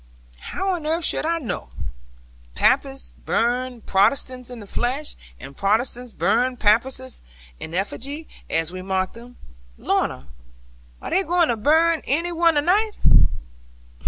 [0.39, 1.69] 'How on earth should I know?
[2.55, 7.21] Papists burn Protestants in the flesh; and Protestants burn Papists
[7.59, 9.37] in effigy, as we mock them.
[9.77, 10.25] Lorna,
[11.03, 12.97] are they going to burn any one to night?'